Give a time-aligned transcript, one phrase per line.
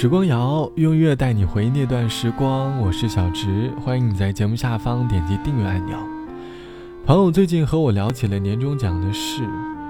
[0.00, 5.94] 时光谣用音乐带你回忆那段时光，我是小植，欢迎你在节目下方点击订阅按钮。
[7.04, 9.42] 朋友最近和我聊起了年终奖的事，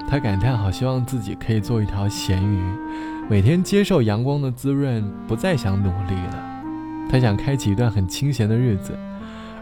[0.09, 2.61] 他感叹好希望自己可以做一条咸鱼，
[3.29, 6.63] 每天接受阳光的滋润，不再想努力了。
[7.09, 8.99] 他想开启一段很清闲的日子，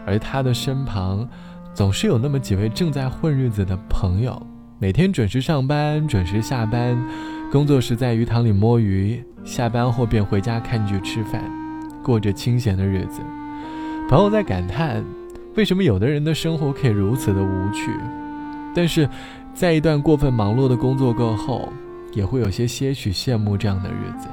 [0.03, 1.29] 而他的身旁
[1.75, 4.41] 总是有那么几位正在混日子的朋友，
[4.79, 6.97] 每天准时上班，准时下班。
[7.51, 11.43] 工作时在鱼塘里摸鱼，下班后便回家看剧吃饭，
[12.03, 13.21] 过着清闲的日子。
[14.07, 15.03] 朋友在感叹，
[15.55, 17.89] 为什么有的人的生活可以如此的无趣？
[18.75, 19.09] 但是，
[19.51, 21.73] 在一段过分忙碌的工作过后，
[22.13, 24.27] 也会有些些许羡慕这样的日子。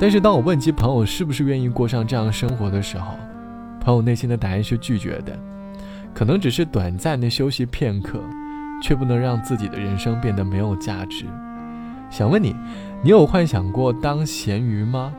[0.00, 3.14] 但是，当我问及朋友是不是愿意过上这样生活的时候，
[3.80, 5.38] 朋友内心的答案是拒绝的。
[6.12, 8.18] 可能只是短暂的休息片刻，
[8.82, 11.26] 却不能让自己的人生变得没有价值。
[12.16, 12.54] 想问你，
[13.02, 15.12] 你有幻想过当咸鱼吗？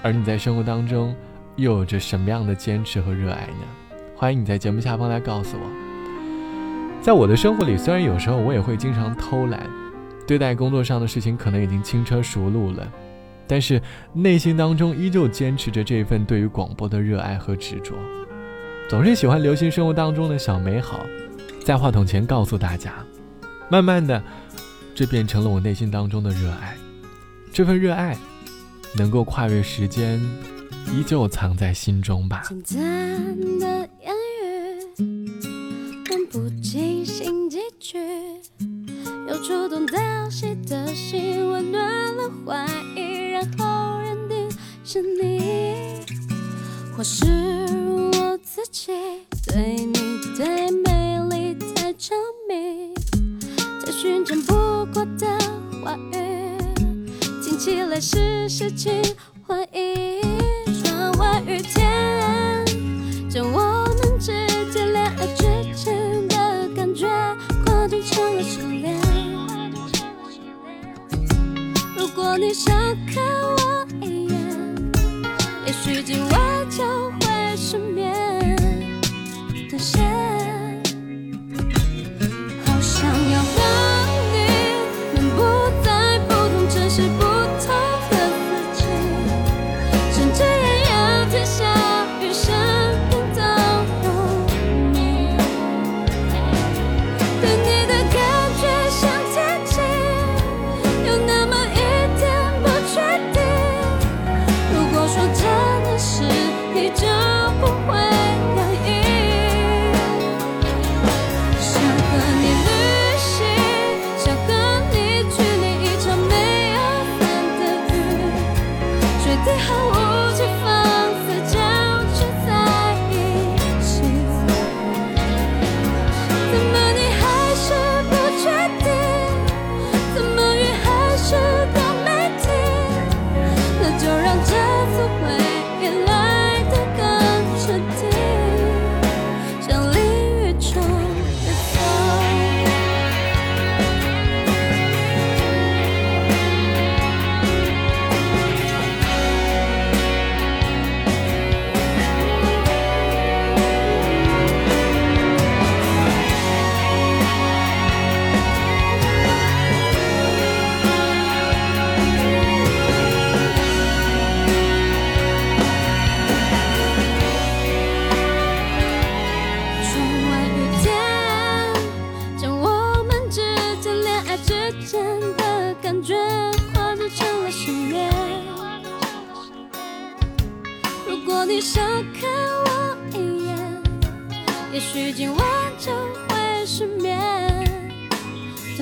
[0.00, 1.12] 而你在生活当中
[1.56, 3.96] 又有着什么样的坚持和热爱呢？
[4.14, 7.02] 欢迎你在节目下方来告诉我。
[7.02, 9.68] 在我的生活里，虽然有时候我也会经常偷懒，
[10.24, 12.86] 对待工作上的事情可能已经轻车熟路了，
[13.48, 17.96] 但是内心当中依旧坚持着这份对于广播的热爱和执着，
[18.88, 21.00] 总是喜欢留心生活当中的小美好，
[21.64, 22.92] 在话筒前告诉大家，
[23.68, 24.22] 慢慢的。
[24.96, 26.74] 这变成了我内心当中的热爱，
[27.52, 28.16] 这份热爱
[28.96, 30.18] 能够跨越时间，
[30.86, 32.44] 依旧藏在心中吧。
[32.64, 34.14] 简单的言
[34.96, 35.30] 语，
[36.08, 37.98] 能不进行几句，
[39.28, 39.98] 有触动到
[40.30, 42.66] 谁的心，温暖了怀
[42.98, 44.50] 疑，然后认定
[44.82, 46.00] 是你，
[46.96, 47.65] 或是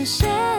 [0.05, 0.54] 谢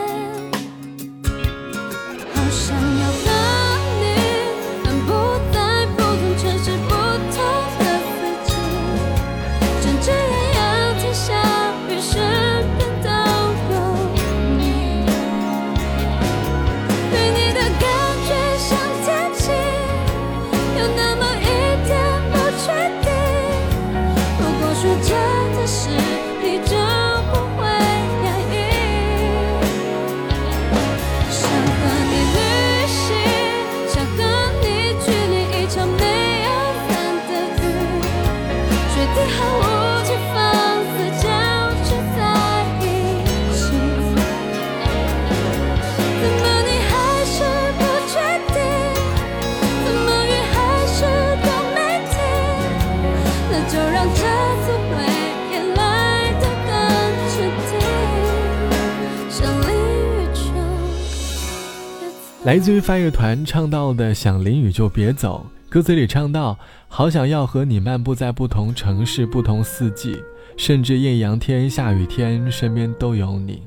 [62.46, 66.56] 来自于翻乐团唱到的“想淋雨就别走”，歌词里唱到
[66.86, 70.16] “好想要和你漫步在不同城市、不同四季，
[70.56, 73.64] 甚至艳阳天、下雨天，身边都有你。”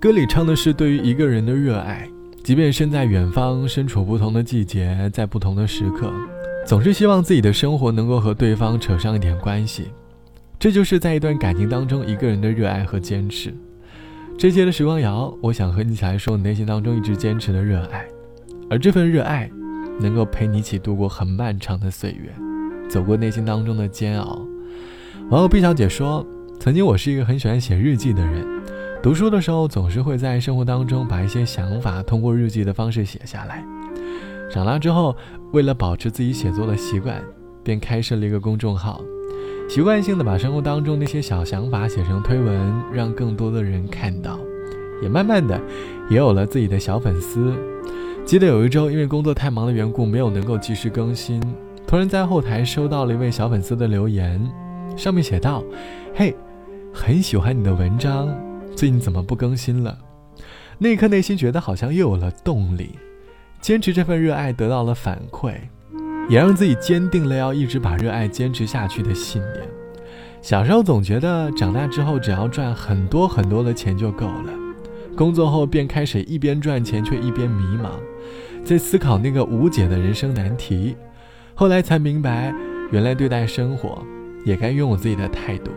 [0.00, 2.08] 歌里唱的是对于一个人的热爱，
[2.42, 6.12] 即便身在远方，身处不同的季节，在不同的时刻，
[6.66, 9.84] 总是希望自己的生活能够和对方扯上一点关系。
[10.58, 13.54] 这就是在一段感情当中一个人的热爱和坚持。
[14.36, 18.04] 这期的时光谣，我想和你一起来说你内心当中一直坚持的热爱，
[18.68, 19.50] 而这份热爱，
[20.00, 22.30] 能够陪你一起度过很漫长的岁月，
[22.88, 24.44] 走过内心当中的煎熬。
[25.30, 26.26] 网友毕小姐说
[26.58, 28.44] ：“曾经我是一个很喜欢写日记的人，
[29.00, 33.64] 读书的时候总是会在生活当中把一些想法通过日记的方式写下来。
[34.50, 35.16] 长大之后，
[35.52, 37.22] 为了保持自己写作的习惯，
[37.62, 39.00] 便开设了一个公众号。”
[39.68, 44.38] 习惯性的把生活当中那些小想法写成推文，让更多的人看到，
[45.02, 45.60] 也慢慢的
[46.08, 47.52] 也有了自己的小粉丝。
[48.24, 51.42] 记得有一周因为工作太忙的缘故，没有能够及时更新，
[51.86, 54.40] 突然在后台收到了一位小粉丝的留言，
[54.96, 55.64] 上面写道
[56.14, 56.34] ：“嘿，
[56.92, 58.28] 很喜欢你的文章，
[58.76, 59.98] 最近怎么不更新了？”
[60.78, 62.98] 那一刻内心觉得好像又有了动力，
[63.60, 65.54] 坚持这份热爱得到了反馈。
[66.28, 69.68] 也让自己坚定了要一直把热爱坚持下去的信念。
[70.40, 74.52] 小时候总觉得长大之后只要赚很多很多的钱就够了，
[75.16, 77.90] 工作后便开始一边赚钱却一边迷茫，
[78.64, 80.96] 在思考那个无解的人生难题。
[81.54, 82.54] 后来才明白，
[82.90, 84.02] 原来对待生活
[84.44, 85.70] 也该拥有自己的态度。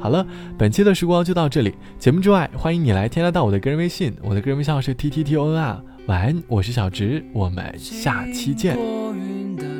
[0.00, 0.26] 好了，
[0.56, 1.74] 本期的时光就到这里。
[1.98, 5.82] 节目之外，欢迎你来添加到我的个人微信，我的个人微信号是 t t t o n r。
[6.06, 9.03] 晚安，我是小直，我们下期见。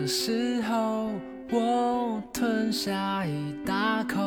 [0.06, 1.10] 时候，
[1.50, 4.20] 我吞下一大口。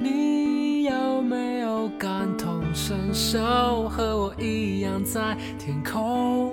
[0.00, 3.88] 你有没有感同身受？
[3.88, 6.52] 和我一样在天空。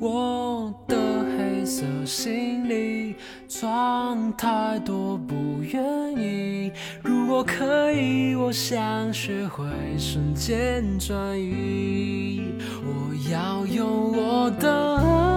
[0.00, 0.96] 我的
[1.36, 3.16] 黑色行李
[3.48, 6.72] 装太多，不愿意。
[7.02, 9.64] 如果可以，我想学会
[9.98, 12.52] 瞬间转移。
[12.84, 14.96] 我要用我的。
[14.96, 15.27] 爱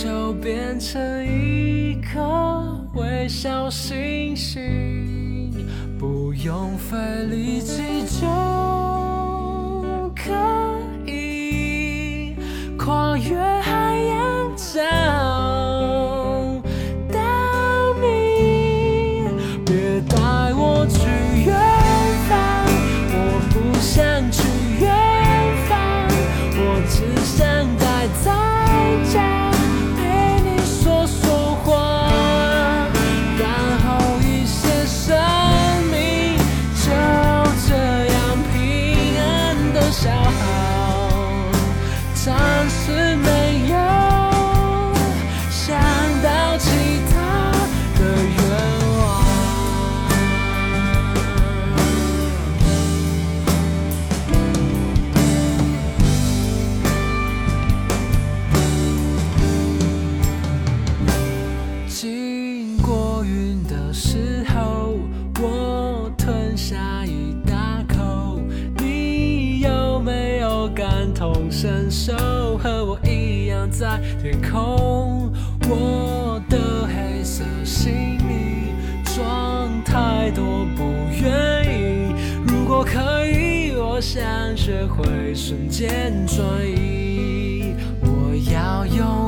[0.00, 5.52] 就变成一颗微笑星星，
[5.98, 6.96] 不用费
[7.28, 7.82] 力气
[8.20, 8.47] 就
[71.50, 72.12] 伸手
[72.58, 75.32] 和我一样在天空，
[75.68, 78.72] 我的黑色行李
[79.04, 80.82] 装太多，不
[81.20, 82.14] 愿意。
[82.46, 84.24] 如果可以，我想
[84.56, 87.74] 学会瞬间转移。
[88.02, 89.27] 我要用。